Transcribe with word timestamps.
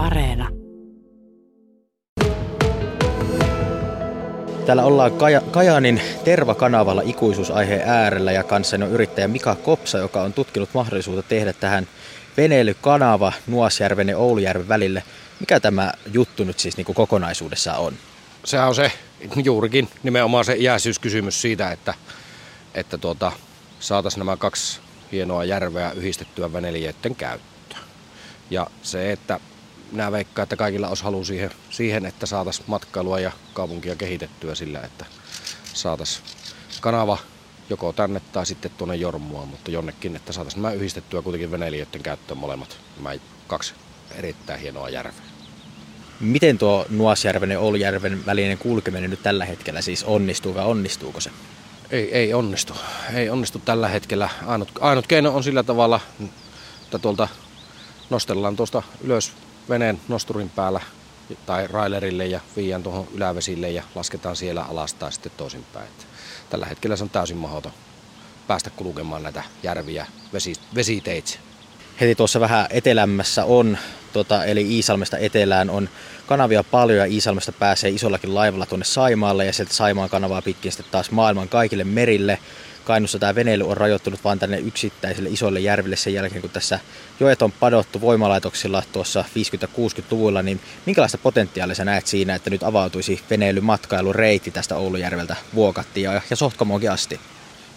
Areena. 0.00 0.48
Täällä 4.66 4.84
ollaan 4.84 5.12
Kaja, 5.12 5.40
Kajaanin 5.40 6.00
Terva-kanavalla 6.24 7.02
ikuisuusaiheen 7.02 7.88
äärellä 7.88 8.32
ja 8.32 8.42
kanssani 8.42 8.84
on 8.84 8.90
yrittäjä 8.90 9.28
Mika 9.28 9.54
Kopsa, 9.54 9.98
joka 9.98 10.22
on 10.22 10.32
tutkinut 10.32 10.68
mahdollisuutta 10.74 11.22
tehdä 11.22 11.52
tähän 11.52 11.88
veneilykanava 12.36 13.32
Nuasjärven 13.46 14.08
ja 14.08 14.18
Oulujärven 14.18 14.68
välille. 14.68 15.02
Mikä 15.40 15.60
tämä 15.60 15.92
juttu 16.12 16.44
nyt 16.44 16.58
siis 16.58 16.76
niin 16.76 16.84
kuin 16.84 16.96
kokonaisuudessaan 16.96 17.78
on? 17.78 17.94
Sehän 18.44 18.68
on 18.68 18.74
se 18.74 18.92
juurikin 19.44 19.88
nimenomaan 20.02 20.44
se 20.44 20.56
iäisyyskysymys 20.56 21.42
siitä, 21.42 21.70
että, 21.70 21.94
että 22.74 22.98
tuota, 22.98 23.32
saataisiin 23.80 24.18
nämä 24.18 24.36
kaksi 24.36 24.80
hienoa 25.12 25.44
järveä 25.44 25.92
yhdistettyä 25.92 26.52
veneilijöiden 26.52 27.14
käyttöön. 27.14 27.82
Ja 28.50 28.66
se, 28.82 29.12
että 29.12 29.40
nämä 29.92 30.12
veikkaa, 30.12 30.42
että 30.42 30.56
kaikilla 30.56 30.88
olisi 30.88 31.04
halu 31.04 31.24
siihen, 31.24 31.50
siihen 31.70 32.06
että 32.06 32.26
saataisiin 32.26 32.64
matkailua 32.68 33.20
ja 33.20 33.32
kaupunkia 33.54 33.96
kehitettyä 33.96 34.54
sillä, 34.54 34.80
että 34.80 35.06
saataisiin 35.74 36.24
kanava 36.80 37.18
joko 37.70 37.92
tänne 37.92 38.20
tai 38.32 38.46
sitten 38.46 38.70
tuonne 38.78 38.96
Jormua, 38.96 39.46
mutta 39.46 39.70
jonnekin, 39.70 40.16
että 40.16 40.32
saataisiin 40.32 40.62
nämä 40.62 40.74
yhdistettyä 40.74 41.22
kuitenkin 41.22 41.50
veneilijöiden 41.50 42.02
käyttöön 42.02 42.38
molemmat, 42.38 42.78
nämä 42.96 43.10
kaksi 43.46 43.74
erittäin 44.14 44.60
hienoa 44.60 44.88
järveä. 44.88 45.22
Miten 46.20 46.58
tuo 46.58 46.86
Nuasjärven 46.88 47.50
ja 47.50 47.60
Oulujärven 47.60 48.26
välinen 48.26 48.58
kulkeminen 48.58 49.10
nyt 49.10 49.22
tällä 49.22 49.44
hetkellä 49.44 49.80
siis 49.80 50.04
onnistuu 50.04 50.54
vai 50.54 50.64
onnistuuko 50.64 51.20
se? 51.20 51.30
Ei, 51.90 52.14
ei 52.14 52.34
onnistu. 52.34 52.74
Ei 53.14 53.30
onnistu 53.30 53.58
tällä 53.58 53.88
hetkellä. 53.88 54.28
Ainut, 54.46 54.68
ainut 54.80 55.06
keino 55.06 55.36
on 55.36 55.44
sillä 55.44 55.62
tavalla, 55.62 56.00
että 56.82 56.98
tuolta 56.98 57.28
nostellaan 58.10 58.56
tuosta 58.56 58.82
ylös 59.00 59.32
veneen 59.70 60.00
nosturin 60.08 60.50
päällä 60.50 60.80
tai 61.46 61.66
railerille 61.66 62.26
ja 62.26 62.40
viian 62.56 62.82
tuohon 62.82 63.08
ylävesille 63.14 63.70
ja 63.70 63.82
lasketaan 63.94 64.36
siellä 64.36 64.62
alas 64.62 64.94
tai 64.94 65.12
sitten 65.12 65.32
toisinpäin. 65.36 65.88
Tällä 66.50 66.66
hetkellä 66.66 66.96
se 66.96 67.04
on 67.04 67.10
täysin 67.10 67.36
mahdoton 67.36 67.72
päästä 68.46 68.70
kulkemaan 68.70 69.22
näitä 69.22 69.42
järviä 69.62 70.06
vesi, 70.32 70.52
vesiteitse. 70.74 71.38
Heti 72.00 72.14
tuossa 72.14 72.40
vähän 72.40 72.66
etelämmässä 72.70 73.44
on, 73.44 73.78
tota, 74.12 74.44
eli 74.44 74.74
Iisalmesta 74.76 75.18
etelään 75.18 75.70
on 75.70 75.88
kanavia 76.26 76.64
paljon 76.64 76.98
ja 76.98 77.04
Iisalmesta 77.04 77.52
pääsee 77.52 77.90
isollakin 77.90 78.34
laivalla 78.34 78.66
tuonne 78.66 78.84
Saimaalle 78.84 79.46
ja 79.46 79.52
sieltä 79.52 79.74
Saimaan 79.74 80.10
kanavaa 80.10 80.42
pitkin 80.42 80.72
sitten 80.72 80.92
taas 80.92 81.10
maailman 81.10 81.48
kaikille 81.48 81.84
merille. 81.84 82.38
Kainussa 82.84 83.18
tämä 83.18 83.34
veneily 83.34 83.68
on 83.68 83.76
rajoittunut 83.76 84.24
vain 84.24 84.38
tänne 84.38 84.58
yksittäisille 84.58 85.28
isoille 85.28 85.60
järville 85.60 85.96
sen 85.96 86.14
jälkeen, 86.14 86.40
kun 86.40 86.50
tässä 86.50 86.80
joet 87.20 87.42
on 87.42 87.52
padottu 87.52 88.00
voimalaitoksilla 88.00 88.82
tuossa 88.92 89.24
50-60-luvulla, 89.66 90.42
niin 90.42 90.60
minkälaista 90.86 91.18
potentiaalia 91.18 91.74
sä 91.74 91.84
näet 91.84 92.06
siinä, 92.06 92.34
että 92.34 92.50
nyt 92.50 92.62
avautuisi 92.62 93.20
veneilymatkailureitti 93.30 94.50
tästä 94.50 94.76
Oulujärveltä 94.76 95.36
Vuokattiin 95.54 96.04
ja, 96.04 96.20
ja 96.30 96.36
Sohtkamoonkin 96.36 96.90
asti? 96.90 97.20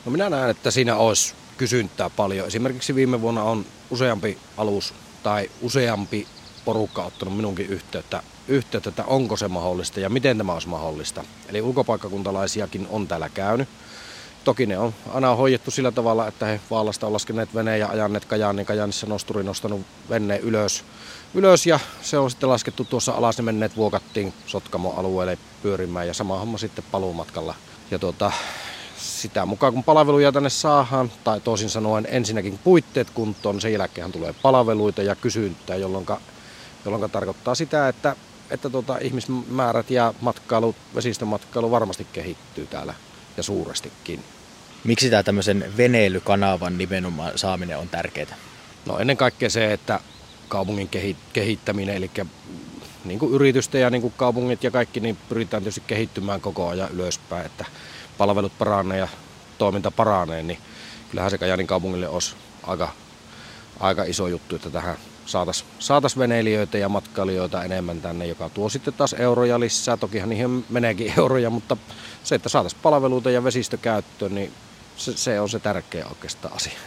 No 0.05 0.11
minä 0.11 0.29
näen, 0.29 0.49
että 0.49 0.71
siinä 0.71 0.95
olisi 0.95 1.33
kysyntää 1.57 2.09
paljon. 2.09 2.47
Esimerkiksi 2.47 2.95
viime 2.95 3.21
vuonna 3.21 3.43
on 3.43 3.65
useampi 3.89 4.37
alus 4.57 4.93
tai 5.23 5.49
useampi 5.61 6.27
porukka 6.65 7.03
ottanut 7.03 7.35
minunkin 7.35 7.65
yhteyttä, 7.65 8.23
yhteyttä, 8.47 8.89
että 8.89 9.03
onko 9.05 9.37
se 9.37 9.47
mahdollista 9.47 9.99
ja 9.99 10.09
miten 10.09 10.37
tämä 10.37 10.53
olisi 10.53 10.67
mahdollista. 10.67 11.23
Eli 11.49 11.61
ulkopaikkakuntalaisiakin 11.61 12.87
on 12.89 13.07
täällä 13.07 13.29
käynyt. 13.29 13.69
Toki 14.43 14.65
ne 14.65 14.77
on 14.77 14.93
aina 15.13 15.35
hoidettu 15.35 15.71
sillä 15.71 15.91
tavalla, 15.91 16.27
että 16.27 16.45
he 16.45 16.59
Vaalasta 16.71 17.07
on 17.07 17.13
laskeneet 17.13 17.55
veneen 17.55 17.79
ja 17.79 17.87
ajanneet 17.87 18.25
Kajaan, 18.25 18.55
niin 18.55 18.65
Kajaanissa 18.65 19.07
nosturi 19.07 19.43
nostanut 19.43 19.81
veneen 20.09 20.41
ylös, 20.41 20.83
ylös 21.33 21.65
ja 21.65 21.79
se 22.01 22.17
on 22.17 22.31
sitten 22.31 22.49
laskettu 22.49 22.85
tuossa 22.85 23.11
alas, 23.11 23.37
ne 23.37 23.43
menneet 23.43 23.77
vuokattiin 23.77 24.33
Sotkamo 24.47 24.93
alueelle 24.97 25.37
pyörimään 25.61 26.07
ja 26.07 26.13
sama 26.13 26.39
homma 26.39 26.57
sitten 26.57 26.85
paluumatkalla. 26.91 27.55
Ja 27.91 27.99
tuota, 27.99 28.31
sitä 29.03 29.45
mukaan 29.45 29.73
kun 29.73 29.83
palveluja 29.83 30.31
tänne 30.31 30.49
saadaan, 30.49 31.11
tai 31.23 31.41
toisin 31.41 31.69
sanoen 31.69 32.07
ensinnäkin 32.09 32.59
puitteet 32.63 33.09
kuntoon, 33.09 33.61
sen 33.61 33.73
jälkeen 33.73 34.11
tulee 34.11 34.35
palveluita 34.41 35.03
ja 35.03 35.15
kysyntää, 35.15 35.75
jolloin, 35.75 36.05
jolloin 36.85 37.11
tarkoittaa 37.11 37.55
sitä, 37.55 37.87
että, 37.87 38.15
että 38.49 38.69
tuota, 38.69 38.97
ihmismäärät 38.97 39.91
ja 39.91 40.13
matkailu, 40.21 40.75
vesistömatkailu 40.95 41.71
varmasti 41.71 42.07
kehittyy 42.13 42.67
täällä 42.67 42.93
ja 43.37 43.43
suurestikin. 43.43 44.23
Miksi 44.83 45.09
tämä 45.09 45.23
tämmöisen 45.23 45.73
veneilykanavan 45.77 46.77
nimenomaan 46.77 47.37
saaminen 47.37 47.77
on 47.77 47.89
tärkeää? 47.89 48.35
No 48.85 48.99
ennen 48.99 49.17
kaikkea 49.17 49.49
se, 49.49 49.73
että 49.73 49.99
kaupungin 50.47 50.89
kehittäminen, 51.33 51.95
eli 51.95 52.11
niin 53.05 53.19
kuin 53.19 53.33
yritysten 53.33 53.81
ja 53.81 53.89
niin 53.89 54.01
kuin 54.01 54.13
kaupungit 54.17 54.63
ja 54.63 54.71
kaikki, 54.71 54.99
niin 54.99 55.17
pyritään 55.29 55.63
tietysti 55.63 55.83
kehittymään 55.87 56.41
koko 56.41 56.67
ajan 56.67 56.91
ylöspäin, 56.91 57.45
että 57.45 57.65
palvelut 58.17 58.57
paranee 58.57 58.97
ja 58.97 59.07
toiminta 59.57 59.91
paranee, 59.91 60.43
niin 60.43 60.59
kyllähän 61.09 61.31
se 61.31 61.37
Kajanin 61.37 61.67
kaupungille 61.67 62.07
olisi 62.07 62.35
aika, 62.63 62.91
aika 63.79 64.03
iso 64.03 64.27
juttu, 64.27 64.55
että 64.55 64.69
tähän 64.69 64.97
saataisiin 65.25 65.69
saatais 65.79 66.17
veneilijöitä 66.17 66.77
ja 66.77 66.89
matkailijoita 66.89 67.63
enemmän 67.63 68.01
tänne, 68.01 68.27
joka 68.27 68.49
tuo 68.49 68.69
sitten 68.69 68.93
taas 68.93 69.13
euroja 69.13 69.59
lisää. 69.59 69.97
Tokihan 69.97 70.29
niihin 70.29 70.65
meneekin 70.69 71.13
euroja, 71.19 71.49
mutta 71.49 71.77
se, 72.23 72.35
että 72.35 72.49
saataisiin 72.49 72.81
palveluita 72.83 73.29
ja 73.29 73.43
vesistökäyttöön, 73.43 74.35
niin 74.35 74.51
se, 74.97 75.17
se 75.17 75.39
on 75.39 75.49
se 75.49 75.59
tärkeä 75.59 76.05
oikeastaan 76.05 76.55
asia. 76.55 76.79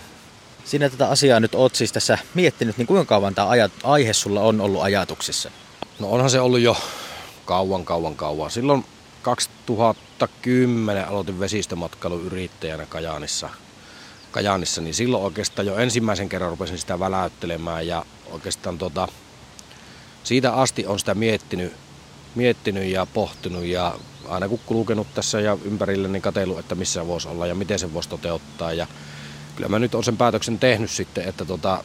Sinä 0.64 0.90
tätä 0.90 1.08
asiaa 1.08 1.40
nyt 1.40 1.54
oot 1.54 1.74
siis 1.74 1.92
tässä 1.92 2.18
miettinyt, 2.34 2.78
niin 2.78 2.86
kuinka 2.86 3.04
kauan 3.04 3.34
tämä 3.34 3.48
aihe 3.84 4.12
sulla 4.12 4.40
on 4.40 4.60
ollut 4.60 4.82
ajatuksissa? 4.82 5.50
No 5.98 6.08
onhan 6.08 6.30
se 6.30 6.40
ollut 6.40 6.60
jo 6.60 6.76
kauan, 7.44 7.84
kauan, 7.84 8.16
kauan. 8.16 8.50
Silloin 8.50 8.84
2010 9.26 11.08
aloitin 11.08 11.40
vesistömatkailuyrittäjänä 11.40 12.86
Kajaanissa. 12.86 13.48
Kajaanissa, 14.30 14.80
niin 14.80 14.94
silloin 14.94 15.24
oikeastaan 15.24 15.66
jo 15.66 15.76
ensimmäisen 15.76 16.28
kerran 16.28 16.50
rupesin 16.50 16.78
sitä 16.78 17.00
väläyttelemään 17.00 17.86
ja 17.86 18.06
oikeastaan 18.30 18.78
tota, 18.78 19.08
siitä 20.24 20.52
asti 20.52 20.86
on 20.86 20.98
sitä 20.98 21.14
miettinyt, 21.14 21.72
miettinyt 22.34 22.84
ja 22.84 23.06
pohtinut 23.06 23.64
ja 23.64 23.94
aina 24.28 24.48
kun 24.48 24.60
kulkenut 24.66 25.06
tässä 25.14 25.40
ja 25.40 25.58
ympärillä, 25.64 26.08
niin 26.08 26.22
katsellut, 26.22 26.58
että 26.58 26.74
missä 26.74 27.06
voisi 27.06 27.28
olla 27.28 27.46
ja 27.46 27.54
miten 27.54 27.78
se 27.78 27.94
voisi 27.94 28.08
toteuttaa. 28.08 28.72
Ja 28.72 28.86
kyllä 29.56 29.68
mä 29.68 29.78
nyt 29.78 29.94
on 29.94 30.04
sen 30.04 30.16
päätöksen 30.16 30.58
tehnyt 30.58 30.90
sitten, 30.90 31.28
että 31.28 31.44
tota, 31.44 31.84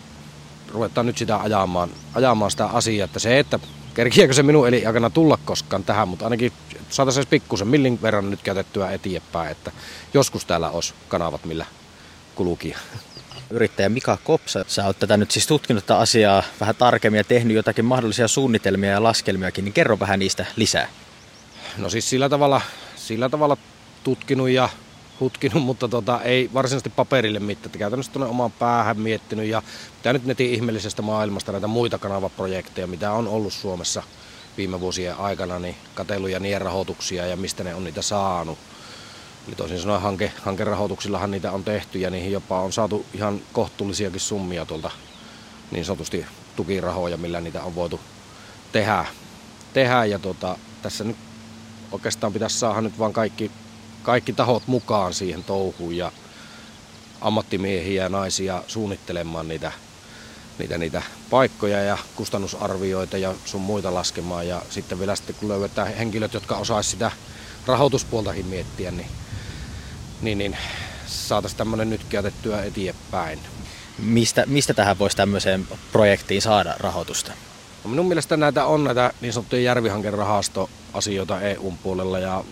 ruvetaan 0.68 1.06
nyt 1.07 1.18
sitä 1.18 1.38
ajamaan, 1.38 1.90
ajamaan 2.13 2.51
sitä 2.51 2.66
asiaa, 2.66 3.06
että 3.06 3.19
se, 3.19 3.40
että 3.40 3.59
kerkiäkö 3.94 4.34
se 4.34 4.44
minun 4.44 4.68
eli 4.68 4.85
aikana 4.85 5.09
tulla 5.09 5.38
koskaan 5.46 5.84
tähän, 5.84 6.07
mutta 6.07 6.25
ainakin 6.25 6.53
saataisiin 6.91 7.28
pikkusen 7.28 7.68
millin 7.68 8.02
verran 8.02 8.29
nyt 8.29 8.41
käytettyä 8.41 8.91
eteenpäin, 8.91 9.52
että 9.52 9.72
joskus 10.13 10.46
täällä 10.46 10.69
olisi 10.69 10.94
kanavat, 11.07 11.46
millä 11.46 11.66
kulkia. 12.35 12.78
Yrittäjä 13.50 13.90
Mika 13.90 14.18
Kopsa, 14.24 14.66
sä 14.68 14.85
oot 14.85 15.00
tätä 15.00 15.18
nyt 15.18 15.31
siis 15.31 15.47
tutkinut 15.47 15.85
tätä 15.85 16.00
asiaa 16.00 16.44
vähän 16.59 16.75
tarkemmin 16.75 17.18
ja 17.18 17.24
tehnyt 17.24 17.56
jotakin 17.56 17.85
mahdollisia 17.85 18.28
suunnitelmia 18.28 18.90
ja 18.90 19.03
laskelmiakin, 19.03 19.66
niin 19.66 19.74
kerro 19.74 20.00
vähän 20.00 20.19
niistä 20.19 20.46
lisää. 20.56 20.88
No 21.78 21.90
siis 21.90 22.09
sillä 22.09 22.30
tavalla, 22.30 22.62
sillä 22.96 23.30
tavalla 23.30 23.57
tutkinut 24.03 24.50
ja 24.50 24.69
hutkinut, 25.19 25.63
mutta 25.69 25.88
tota, 25.88 26.22
ei 26.22 26.50
varsinaisesti 26.53 26.90
paperille 26.90 27.40
mitään. 27.40 27.80
Käytännössä 27.80 28.12
tuonne 28.12 28.30
omaan 28.30 28.51
päähän 28.51 29.00
miettinyt 29.00 29.46
ja 29.46 29.63
mitä 29.97 30.13
nyt 30.13 30.25
netin 30.25 30.53
ihmeellisestä 30.53 31.01
maailmasta 31.01 31.51
näitä 31.51 31.68
muita 31.68 31.97
kanavaprojekteja, 31.97 32.88
mitä 32.88 33.12
on 33.12 33.28
ollut 33.28 33.53
Suomessa 33.53 34.03
viime 34.57 34.79
vuosien 34.79 35.16
aikana, 35.16 35.59
niin 35.59 35.75
kateluja 35.95 36.39
niiden 36.39 36.62
rahoituksia 36.62 37.25
ja 37.25 37.38
mistä 37.38 37.63
ne 37.63 37.75
on 37.75 37.84
niitä 37.84 38.01
saanut. 38.01 38.57
Eli 39.47 39.56
toisin 39.56 39.79
sanoen 39.79 40.01
hanke, 40.01 40.31
hankerahoituksillahan 40.41 41.31
niitä 41.31 41.51
on 41.51 41.63
tehty 41.63 42.00
ja 42.00 42.09
niihin 42.09 42.31
jopa 42.31 42.62
on 42.62 42.73
saatu 42.73 43.06
ihan 43.13 43.41
kohtuullisiakin 43.53 44.19
summia 44.19 44.66
tuolta 44.66 44.91
niin 45.72 45.85
sanotusti 45.85 46.25
tukirahoja, 46.56 47.17
millä 47.17 47.41
niitä 47.41 47.63
on 47.63 47.75
voitu 47.75 48.00
tehdä. 48.71 49.06
tehdä. 49.74 50.06
Ja 50.06 50.19
tota, 50.19 50.57
tässä 50.81 51.03
nyt 51.03 51.18
oikeastaan 51.92 52.33
pitäisi 52.33 52.59
saada 52.59 52.81
nyt 52.81 53.00
vaan 53.00 53.13
kaikki, 53.13 53.51
kaikki 54.03 54.33
tahot 54.33 54.63
mukaan 54.68 55.13
siihen 55.13 55.44
touhuun 55.44 55.98
ja 55.98 56.12
ammattimiehiä 57.21 58.03
ja 58.03 58.09
naisia 58.09 58.63
suunnittelemaan 58.68 59.48
niitä, 59.48 59.71
niitä, 60.59 60.77
niitä 60.77 61.01
paikkoja 61.30 61.83
ja 61.83 61.98
kustannusarvioita 62.15 63.18
ja 63.18 63.33
sun 63.45 63.62
muita 63.62 63.94
laskemaan. 63.94 64.48
Ja 64.48 64.62
sitten 64.69 65.00
vielä 65.00 65.15
sitten 65.15 65.36
kun 65.36 65.50
löydetään 65.50 65.95
henkilöt, 65.95 66.33
jotka 66.33 66.56
osaisivat 66.56 66.92
sitä 66.92 67.12
rahoituspuoltakin 67.68 68.45
miettiä, 68.45 68.92
niin, 68.92 69.07
niin, 70.21 70.38
niin 70.38 70.57
saataisiin 71.06 71.57
tämmöinen 71.57 71.89
nyt 71.89 72.03
käytettyä 72.09 72.63
eteenpäin. 72.63 73.39
Mistä, 74.00 74.44
mistä 74.48 74.74
tähän 74.74 75.00
voisi 75.00 75.18
tämmöiseen 75.18 75.68
projektiin 75.92 76.42
saada 76.42 76.75
rahoitusta? 76.80 77.31
No 77.83 77.89
minun 77.89 78.07
mielestä 78.07 78.38
näitä 78.38 78.65
on 78.65 78.83
näitä 78.83 79.13
niin 79.21 79.33
sanottuja 79.33 79.62
järvihankerahastoasioita 79.62 81.42
EUn 81.42 81.77
puolella 81.77 82.19
ja 82.19 82.44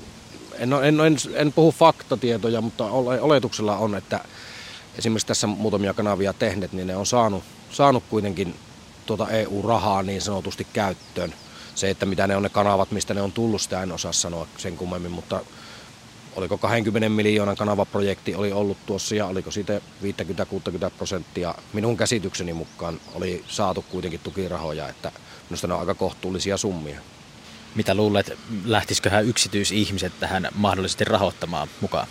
en, 0.53 0.73
en, 0.73 0.99
en, 0.99 1.17
en 1.33 1.53
puhu 1.53 1.71
faktatietoja, 1.71 2.61
mutta 2.61 2.85
oletuksella 3.21 3.77
on, 3.77 3.95
että 3.95 4.19
esimerkiksi 4.97 5.27
tässä 5.27 5.47
muutamia 5.47 5.93
kanavia 5.93 6.33
tehneet, 6.33 6.73
niin 6.73 6.87
ne 6.87 6.95
on 6.95 7.05
saanut, 7.05 7.43
saanut 7.71 8.03
kuitenkin 8.09 8.55
tuota 9.05 9.29
EU-rahaa 9.29 10.03
niin 10.03 10.21
sanotusti 10.21 10.67
käyttöön. 10.73 11.33
Se, 11.75 11.89
että 11.89 12.05
mitä 12.05 12.27
ne 12.27 12.35
on 12.35 12.43
ne 12.43 12.49
kanavat, 12.49 12.91
mistä 12.91 13.13
ne 13.13 13.21
on 13.21 13.31
tullut, 13.31 13.61
sitä 13.61 13.83
en 13.83 13.91
osaa 13.91 14.13
sanoa 14.13 14.47
sen 14.57 14.77
kummemmin, 14.77 15.11
mutta 15.11 15.41
oliko 16.35 16.57
20 16.57 17.09
miljoonan 17.09 17.55
kanavaprojekti 17.55 18.35
oli 18.35 18.51
ollut 18.51 18.77
tuossa 18.85 19.15
ja 19.15 19.25
oliko 19.25 19.51
siitä 19.51 19.81
50-60 20.03 20.91
prosenttia 20.97 21.55
minun 21.73 21.97
käsitykseni 21.97 22.53
mukaan 22.53 22.99
oli 23.13 23.43
saatu 23.47 23.81
kuitenkin 23.81 24.19
tukirahoja, 24.19 24.89
että 24.89 25.11
minusta 25.49 25.67
ne 25.67 25.73
on 25.73 25.79
aika 25.79 25.93
kohtuullisia 25.93 26.57
summia. 26.57 26.99
Mitä 27.75 27.93
luulet, 27.93 28.37
lähtisiköhän 28.65 29.25
yksityisihmiset 29.25 30.13
tähän 30.19 30.47
mahdollisesti 30.55 31.03
rahoittamaan 31.03 31.67
mukaan? 31.81 32.07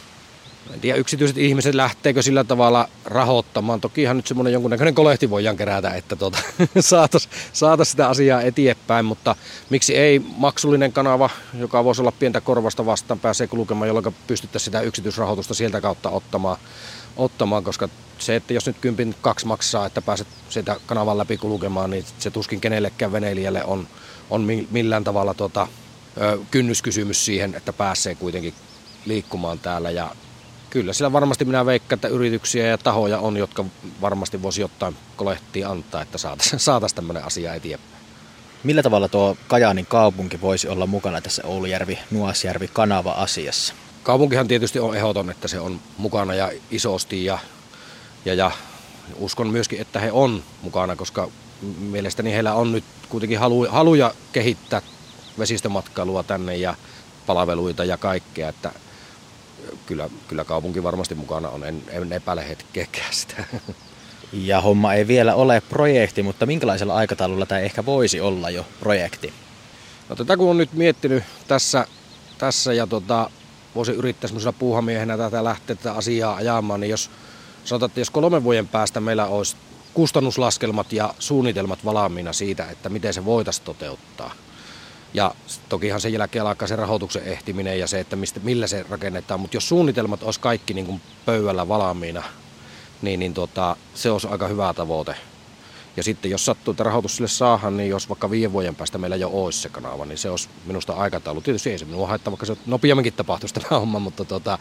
En 0.75 0.81
tiedä, 0.81 0.99
yksityiset 0.99 1.38
ihmiset 1.38 1.75
lähteekö 1.75 2.23
sillä 2.23 2.44
tavalla 2.44 2.88
rahoittamaan. 3.05 3.81
Tokihan 3.81 4.17
nyt 4.17 4.26
semmoinen 4.26 4.53
jonkunnäköinen 4.53 4.94
kolehti 4.94 5.31
voidaan 5.31 5.56
kerätä, 5.56 5.91
että 5.91 6.17
tuota, 6.17 6.38
saataisiin 6.81 7.32
saatais 7.53 7.91
sitä 7.91 8.09
asiaa 8.09 8.43
eteenpäin, 8.43 9.05
mutta 9.05 9.37
miksi 9.70 9.97
ei 9.97 10.23
maksullinen 10.37 10.93
kanava, 10.93 11.31
joka 11.59 11.85
voisi 11.85 12.03
olla 12.03 12.12
pientä 12.12 12.41
korvasta 12.41 12.87
vastaan, 12.87 13.20
pääsee 13.20 13.47
kulkemaan, 13.47 13.88
jolloin 13.88 14.15
pystyttäisiin 14.26 14.65
sitä 14.65 14.81
yksityisrahoitusta 14.81 15.55
sieltä 15.55 15.81
kautta 15.81 16.11
ottamaan, 16.11 16.56
ottamaan, 17.17 17.64
koska 17.64 17.88
se, 18.19 18.37
että 18.37 18.55
jos 18.55 18.67
nyt 18.67 18.76
kympin 18.81 19.14
kaksi 19.21 19.47
maksaa, 19.47 19.87
että 19.87 20.03
pääset 20.03 20.29
sitä 20.49 20.76
kanavan 20.87 21.19
läpi 21.19 21.37
kulkemaan, 21.37 21.91
niin 21.91 22.05
se 22.19 22.31
tuskin 22.31 22.61
kenellekään 22.61 23.12
veneilijälle 23.12 23.64
on, 23.64 23.88
on 24.31 24.47
millään 24.71 25.05
tavalla 25.05 25.35
tuota, 25.35 25.69
kynnyskysymys 26.50 27.25
siihen, 27.25 27.55
että 27.55 27.73
pääsee 27.73 28.14
kuitenkin 28.14 28.55
liikkumaan 29.05 29.59
täällä 29.59 29.91
ja 29.91 30.11
kyllä 30.70 30.93
sillä 30.93 31.12
varmasti 31.12 31.44
minä 31.44 31.67
veikkaan, 31.67 31.97
että 31.97 32.09
yrityksiä 32.09 32.67
ja 32.67 32.79
tahoja 32.79 33.19
on, 33.19 33.37
jotka 33.37 33.65
varmasti 34.00 34.43
voisi 34.43 34.61
jotain 34.61 34.97
kolehtia 35.17 35.70
antaa, 35.70 36.03
että 36.03 36.19
saataisiin 36.29 36.61
saatais 36.61 36.94
tämmöinen 36.94 37.25
asia 37.25 37.55
eteenpäin. 37.55 37.99
Millä 38.65 38.82
tavalla 38.82 39.09
tuo 39.09 39.37
Kajaanin 39.49 39.87
kaupunki 39.87 40.41
voisi 40.41 40.69
olla 40.69 40.87
mukana 40.87 41.20
tässä 41.20 41.43
Oulujärvi, 41.47 41.99
Nuasjärvi 42.11 42.69
kanava-asiassa? 42.73 43.75
Kaupunkihan 44.03 44.49
tietysti 44.49 44.79
on 44.79 44.97
ehdoton, 44.97 45.31
että 45.31 45.49
se 45.49 45.61
on 45.61 45.81
mukana 45.99 46.35
ja 46.35 46.50
isosti 46.71 47.25
ja, 47.25 47.38
ja, 48.25 48.35
ja 48.35 48.50
uskon 49.17 49.49
myöskin, 49.49 49.81
että 49.81 50.00
he 50.00 50.12
on 50.12 50.43
mukana, 50.62 50.97
koska 50.97 51.29
mielestäni 51.79 52.32
heillä 52.32 52.55
on 52.55 52.73
nyt 52.73 52.85
kuitenkin 53.09 53.38
halu, 53.38 53.67
haluja 53.71 54.14
kehittää 54.32 54.82
vesistömatkailua 55.38 56.23
tänne 56.23 56.56
ja 56.56 56.75
palveluita 57.26 57.85
ja 57.85 57.97
kaikkea, 57.97 58.49
että 58.49 58.73
kyllä, 59.87 60.10
kyllä 60.28 60.44
kaupunki 60.44 60.82
varmasti 60.82 61.14
mukana 61.14 61.49
on, 61.49 61.64
en, 61.64 61.82
en 61.88 62.12
epäile 62.12 62.49
hetkeäkään 62.49 63.14
sitä. 63.14 63.44
Ja 64.32 64.60
homma 64.60 64.94
ei 64.94 65.06
vielä 65.06 65.34
ole 65.34 65.62
projekti, 65.69 66.22
mutta 66.22 66.46
minkälaisella 66.46 66.94
aikataululla 66.94 67.46
tämä 67.46 67.60
ehkä 67.60 67.87
voisi 67.87 68.20
olla 68.20 68.50
jo 68.50 68.66
projekti? 68.81 69.32
No 70.08 70.16
tätä 70.16 70.37
kun 70.37 70.50
on 70.50 70.56
nyt 70.56 70.72
miettinyt 70.72 71.25
tässä, 71.46 71.87
tässä 72.38 72.72
ja 72.72 72.87
tota, 72.87 73.31
voisi 73.75 73.93
yrittää 73.93 74.28
semmoisella 74.28 74.56
puuhamiehenä 74.58 75.16
tätä 75.16 75.44
lähteä 75.44 75.76
tätä 75.76 75.93
asiaa 75.93 76.34
ajamaan, 76.34 76.81
niin 76.81 76.90
jos 76.90 77.11
sanotaan, 77.64 77.88
että 77.88 78.00
jos 78.00 78.11
kolmen 78.11 78.44
vuoden 78.44 78.69
päästä 78.69 79.00
meillä 79.00 79.26
olisi 79.26 79.56
kustannuslaskelmat 79.94 80.93
ja 80.93 81.14
suunnitelmat 81.19 81.84
valmiina 81.84 82.32
siitä, 82.32 82.70
että 82.70 82.88
miten 82.88 83.14
se 83.14 83.25
voitaisiin 83.25 83.64
toteuttaa– 83.64 84.34
ja 85.14 85.34
tokihan 85.69 86.00
sen 86.00 86.12
jälkeen 86.12 86.46
alkaa 86.46 86.69
se 86.69 86.76
rahoituksen 86.76 87.22
ehtiminen 87.22 87.78
ja 87.78 87.87
se, 87.87 88.00
että 88.00 88.16
mistä, 88.16 88.40
millä 88.43 88.66
se 88.66 88.84
rakennetaan. 88.90 89.40
Mutta 89.40 89.56
jos 89.56 89.69
suunnitelmat 89.69 90.22
olisi 90.22 90.40
kaikki 90.40 90.75
niin 90.75 90.87
kuin 90.87 91.00
pöydällä 91.26 91.69
valmiina, 91.69 92.22
niin, 93.02 93.20
niin 93.20 93.34
tota, 93.34 93.76
se 93.94 94.10
olisi 94.10 94.28
aika 94.28 94.49
hyvä 94.49 94.75
tavoite. 94.75 95.14
Ja 95.96 96.02
sitten 96.02 96.31
jos 96.31 96.44
sattuu, 96.44 96.72
että 96.72 96.84
rahoitus 96.84 97.16
sille 97.16 97.28
saahan, 97.28 97.76
niin 97.76 97.90
jos 97.90 98.08
vaikka 98.08 98.31
viiden 98.31 98.52
vuoden 98.52 98.75
päästä 98.75 98.99
meillä 98.99 99.16
jo 99.16 99.31
olisi 99.32 99.60
se 99.60 99.69
kanava, 99.69 100.05
niin 100.06 100.19
se 100.19 100.31
olisi 100.31 100.49
minusta 100.64 100.93
aikataulu. 100.93 101.40
Tietysti 101.40 101.70
ei 101.70 101.78
se 101.78 101.84
minua 101.84 102.08
haittaa, 102.08 102.31
vaikka 102.31 102.46
se 102.46 102.56
nopeamminkin 102.66 103.12
tapahtuisi 103.12 103.54
tämä 103.54 103.81
homma, 103.81 103.99
mutta 103.99 104.25
tota, 104.25 104.58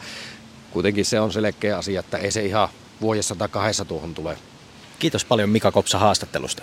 kuitenkin 0.70 1.04
se 1.04 1.20
on 1.20 1.32
selkeä 1.32 1.78
asia, 1.78 2.00
että 2.00 2.18
ei 2.18 2.30
se 2.30 2.44
ihan 2.44 2.68
vuodessa 3.00 3.34
tai 3.34 3.48
kahdessa 3.48 3.84
tuohon 3.84 4.14
tule. 4.14 4.38
Kiitos 4.98 5.24
paljon 5.24 5.50
Mika 5.50 5.72
Kopsa 5.72 5.98
haastattelusta. 5.98 6.62